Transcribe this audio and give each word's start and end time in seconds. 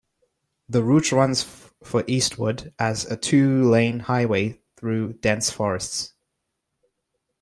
The 0.67 0.81
route 0.81 1.11
runs 1.11 1.43
for 1.83 2.03
eastward 2.07 2.73
as 2.79 3.05
a 3.05 3.15
two-lane 3.15 3.99
highway 3.99 4.59
through 4.75 5.13
dense 5.21 5.51
forests. 5.51 6.15